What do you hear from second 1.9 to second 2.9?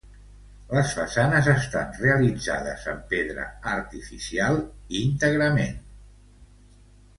realitzades